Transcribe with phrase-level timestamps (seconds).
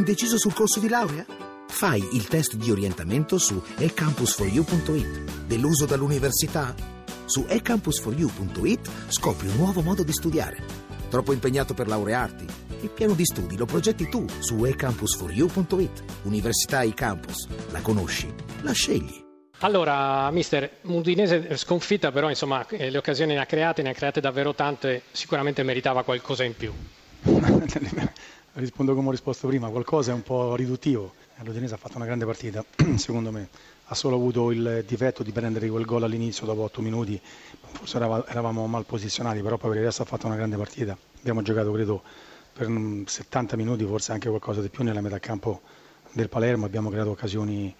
[0.00, 1.26] Indeciso sul corso di laurea?
[1.68, 5.44] Fai il test di orientamento su ecampus4u.it.
[5.44, 6.74] Deluso dall'università?
[7.26, 10.64] Su ecampus4u.it scopri un nuovo modo di studiare.
[11.10, 12.46] Troppo impegnato per laurearti?
[12.80, 16.02] Il piano di studi lo progetti tu su ecampus4u.it.
[16.22, 17.46] Università eCampus.
[17.70, 18.32] La conosci?
[18.62, 19.22] La scegli.
[19.58, 24.22] Allora, mister, Udinese sconfitta, però insomma eh, le occasioni ne ha create, ne ha create
[24.22, 26.72] davvero tante, sicuramente meritava qualcosa in più.
[28.54, 31.14] Rispondo come ho risposto prima, qualcosa è un po' riduttivo.
[31.44, 32.64] L'Udinese ha fatto una grande partita,
[32.96, 33.48] secondo me.
[33.84, 37.20] Ha solo avuto il difetto di prendere quel gol all'inizio dopo 8 minuti,
[37.72, 40.98] forse eravamo mal posizionati, però poi per il resto ha fatto una grande partita.
[41.18, 42.02] Abbiamo giocato, credo,
[42.52, 42.68] per
[43.04, 45.60] 70 minuti, forse anche qualcosa di più nella metà campo
[46.12, 47.72] del Palermo, abbiamo creato occasioni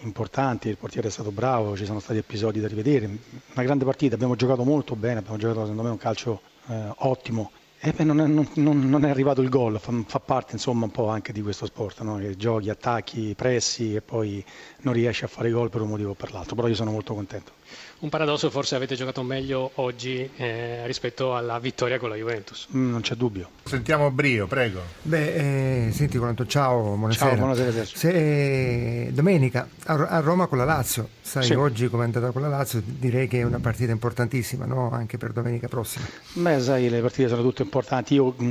[0.00, 4.14] importanti, il portiere è stato bravo, ci sono stati episodi da rivedere, una grande partita,
[4.14, 7.50] abbiamo giocato molto bene, abbiamo giocato secondo me un calcio eh, ottimo.
[7.80, 8.48] E beh, non, è, non,
[8.88, 12.00] non, è, arrivato il gol, fa, fa, parte insomma un po' anche di questo sport,
[12.00, 12.16] no?
[12.16, 14.44] che giochi, attacchi, pressi e poi
[14.80, 17.14] non riesci a fare gol per un motivo o per l'altro, però io sono molto
[17.14, 17.52] contento.
[18.00, 22.68] Un paradosso, forse avete giocato meglio oggi eh, rispetto alla vittoria con la Juventus.
[22.74, 23.50] Mm, non c'è dubbio.
[23.64, 24.80] Sentiamo Brio, prego.
[25.02, 27.30] Beh, eh, senti Colanto, ciao, buonasera.
[27.30, 27.84] Ciao, buonasera.
[27.84, 31.54] Se, eh, domenica a, a, Roma con la Lazio, sai sì.
[31.54, 34.90] oggi come è andata con la Lazio, direi che è una partita importantissima, no?
[34.92, 36.06] anche per domenica prossima.
[36.34, 38.14] Beh, sai, le partite sono tutte importanti.
[38.14, 38.44] Io mh,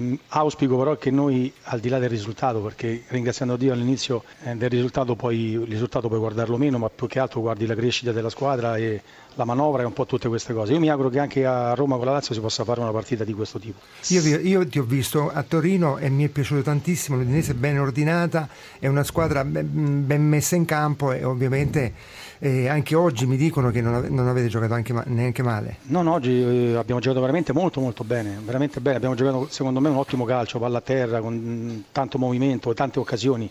[0.00, 4.54] mm, auspico però che noi, al di là del risultato, perché ringraziando Dio all'inizio eh,
[4.56, 8.10] del risultato, poi il risultato puoi guardarlo meno, ma più che altro guardi la crescita
[8.10, 8.38] della squadra
[8.76, 9.02] e
[9.34, 10.72] la manovra e un po' tutte queste cose.
[10.72, 13.24] Io mi auguro che anche a Roma con la Lazio si possa fare una partita
[13.24, 13.78] di questo tipo.
[14.08, 17.78] Io, io ti ho visto a Torino e mi è piaciuto tantissimo, l'Udinese è ben
[17.78, 21.94] ordinata, è una squadra ben, ben messa in campo e ovviamente
[22.38, 25.76] eh, anche oggi mi dicono che non, non avete giocato ma, neanche male.
[25.84, 29.80] No, no, oggi eh, abbiamo giocato veramente molto molto bene, veramente bene, abbiamo giocato secondo
[29.80, 33.50] me un ottimo calcio, palla a terra, con tanto movimento, tante occasioni.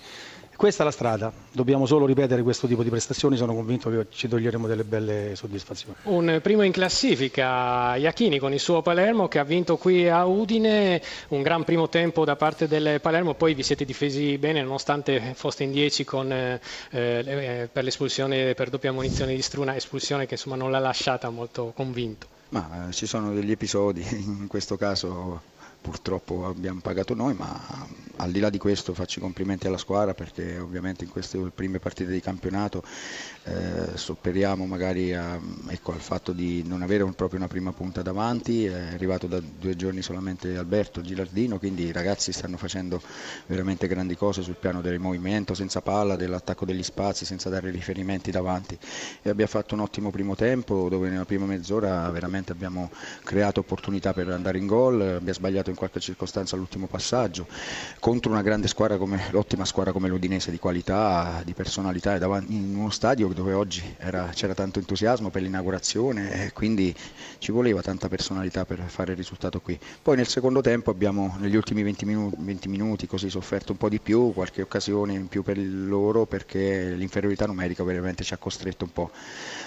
[0.59, 4.27] Questa è la strada, dobbiamo solo ripetere questo tipo di prestazioni, sono convinto che ci
[4.27, 5.95] toglieremo delle belle soddisfazioni.
[6.03, 11.01] Un primo in classifica, Iachini con il suo Palermo che ha vinto qui a Udine,
[11.29, 15.63] un gran primo tempo da parte del Palermo, poi vi siete difesi bene nonostante foste
[15.63, 16.59] in 10 con, eh,
[16.89, 21.71] eh, per l'espulsione per doppia munizione di Struna, espulsione che insomma non l'ha lasciata molto
[21.73, 22.27] convinto.
[22.49, 25.41] Ma eh, ci sono degli episodi, in questo caso
[25.79, 27.87] purtroppo abbiamo pagato noi, ma
[28.21, 31.79] al di là di questo faccio i complimenti alla squadra perché ovviamente in queste prime
[31.79, 32.83] partite di campionato
[33.43, 38.01] eh, sopperiamo magari a, ecco, al fatto di non avere un, proprio una prima punta
[38.01, 43.01] davanti, è arrivato da due giorni solamente Alberto Gilardino, quindi i ragazzi stanno facendo
[43.45, 48.31] veramente grandi cose sul piano del movimento, senza palla, dell'attacco degli spazi, senza dare riferimenti
[48.31, 48.77] davanti.
[49.21, 52.91] E abbiamo fatto un ottimo primo tempo dove nella prima mezz'ora veramente abbiamo
[53.23, 57.47] creato opportunità per andare in gol, abbiamo sbagliato in qualche circostanza all'ultimo passaggio,
[58.09, 62.15] contro una grande squadra come l'ottima squadra come l'Udinese di qualità, di personalità
[62.47, 66.91] in uno stadio dove oggi era, c'era tanto entusiasmo per l'inaugurazione e quindi
[67.37, 69.79] ci voleva tanta personalità per fare il risultato qui.
[70.01, 73.89] Poi nel secondo tempo abbiamo negli ultimi 20 minuti, 20 minuti così sofferto un po'
[73.89, 78.85] di più, qualche occasione in più per loro perché l'inferiorità numerica veramente ci ha costretto
[78.85, 79.11] un po'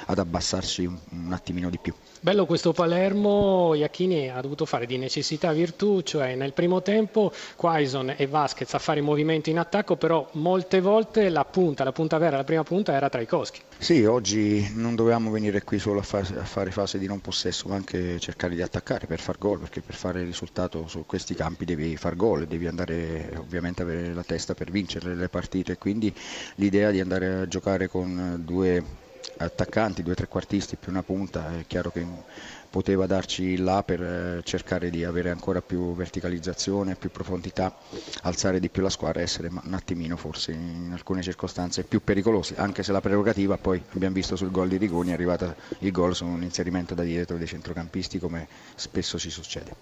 [0.06, 1.94] ad abbassarci un, un attimino di più.
[2.24, 8.14] Bello questo Palermo, Iacchini ha dovuto fare di necessità virtù, cioè nel primo tempo Quaison
[8.16, 12.36] e Vasquez a fare movimenti in attacco, però molte volte la punta, la punta vera,
[12.36, 13.60] la prima punta era Traikowski.
[13.76, 17.66] Sì, oggi non dovevamo venire qui solo a, fase, a, fare fase di non possesso,
[17.66, 21.34] ma anche cercare di attaccare per far gol, perché per fare il risultato su questi
[21.34, 26.14] campi devi far gol, devi andare ovviamente avere la testa per vincere le partite, quindi
[26.54, 29.01] l'idea di andare a giocare con due
[29.36, 32.06] attaccanti, due trequartisti più una punta, è chiaro che
[32.72, 37.76] poteva darci là per eh, cercare di avere ancora più verticalizzazione, più profondità,
[38.22, 42.54] alzare di più la squadra e essere un attimino forse in alcune circostanze più pericolosi,
[42.56, 46.14] anche se la prerogativa poi abbiamo visto sul gol di Rigoni è arrivata il gol
[46.14, 49.74] su un inserimento da dietro dei centrocampisti come spesso ci succede.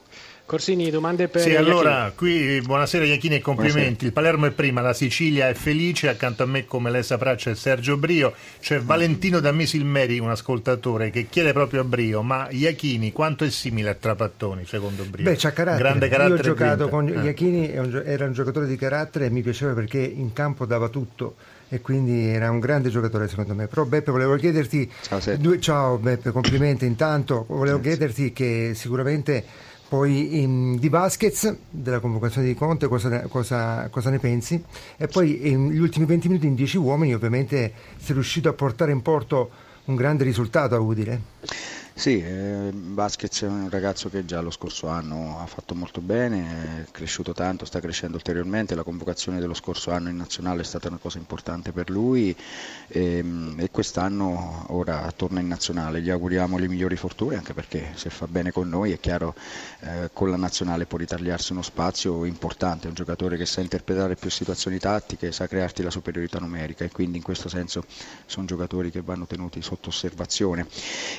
[0.45, 3.79] Corsini, domande per Sì, allora, qui buonasera Iachini e complimenti.
[3.83, 4.07] Buonasera.
[4.07, 7.55] Il Palermo è prima, la Sicilia è felice, accanto a me come lei saprà c'è
[7.55, 12.79] Sergio Brio, c'è Valentino da Misilmeri, un ascoltatore che chiede proprio a Brio, ma Iachini
[13.13, 15.25] quanto è simile a Trapattoni secondo Brio?
[15.25, 15.83] Beh, c'ha carattere.
[15.83, 17.23] Grande carattere Io ho giocato con eh.
[17.23, 21.37] Iachini, era un giocatore di carattere e mi piaceva perché in campo dava tutto
[21.69, 23.67] e quindi era un grande giocatore secondo me.
[23.67, 27.91] Però Beppe volevo chiederti, ciao, due, ciao Beppe, complimenti intanto, volevo Grazie.
[27.91, 29.45] chiederti che sicuramente
[29.91, 34.63] poi in, di Vasquez, della convocazione di Conte, cosa, cosa, cosa ne pensi?
[34.97, 39.03] E poi negli ultimi 20 minuti in 10 uomini ovviamente sei riuscito a portare in
[39.03, 39.51] porto
[39.87, 41.21] un grande risultato a Udine.
[42.01, 46.87] Sì, eh, Vasquez è un ragazzo che già lo scorso anno ha fatto molto bene,
[46.87, 50.89] è cresciuto tanto, sta crescendo ulteriormente, la convocazione dello scorso anno in nazionale è stata
[50.89, 52.35] una cosa importante per lui
[52.89, 57.93] e, ehm, e quest'anno ora torna in nazionale, gli auguriamo le migliori fortune anche perché
[57.97, 59.35] se fa bene con noi è chiaro
[59.81, 64.17] eh, con la nazionale può ritagliarsi uno spazio importante, è un giocatore che sa interpretare
[64.17, 67.85] più situazioni tattiche, sa crearti la superiorità numerica e quindi in questo senso
[68.25, 70.67] sono giocatori che vanno tenuti sotto osservazione.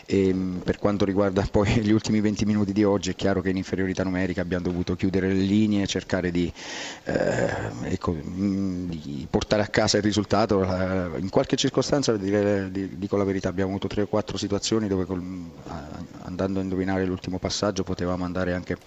[0.06, 3.50] E, ehm, per quanto riguarda poi gli ultimi 20 minuti di oggi è chiaro che
[3.50, 6.52] in inferiorità numerica abbiamo dovuto chiudere le linee, cercare di,
[7.04, 7.50] eh,
[7.84, 10.64] ecco, di portare a casa il risultato.
[10.64, 15.06] Eh, in qualche circostanza, dico la verità, abbiamo avuto 3 o 4 situazioni dove
[16.24, 18.78] andando a indovinare l'ultimo passaggio potevamo andare anche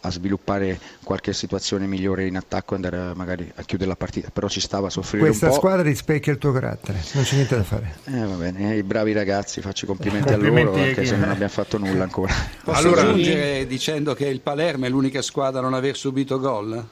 [0.00, 4.48] a sviluppare qualche situazione migliore in attacco e andare magari a chiudere la partita, però
[4.48, 5.58] ci stava a soffrire Questa un po'.
[5.58, 7.96] squadra rispecchia il tuo carattere, non c'è niente da fare.
[8.04, 11.52] Eh, va bene, i bravi ragazzi, faccio complimenti, complimenti a loro anche se non abbiamo
[11.52, 12.34] fatto nulla ancora.
[12.64, 16.88] Posso allora, aggiungere dicendo che il Palermo è l'unica squadra a non aver subito gol?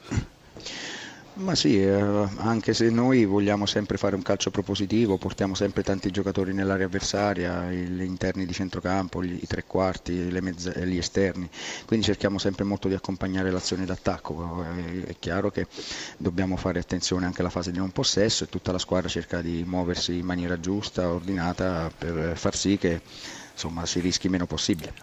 [1.39, 6.11] Ma sì, eh, anche se noi vogliamo sempre fare un calcio propositivo, portiamo sempre tanti
[6.11, 11.49] giocatori nell'area avversaria, gli interni di centrocampo, gli, i tre quarti, mezze, gli esterni,
[11.85, 14.65] quindi cerchiamo sempre molto di accompagnare l'azione d'attacco.
[14.65, 15.67] È, è chiaro che
[16.17, 19.63] dobbiamo fare attenzione anche alla fase di non possesso e tutta la squadra cerca di
[19.65, 22.99] muoversi in maniera giusta, ordinata, per far sì che
[23.59, 24.93] insomma, si rischi meno possibile.